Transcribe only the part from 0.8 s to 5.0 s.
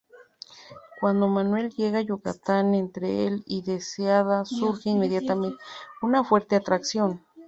Cuando Manuel llega a Yucatán, entre el y Deseada surge